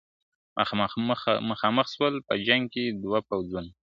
[1.49, 3.75] مخامخ سوله په جنګ کي دوه پوځونه `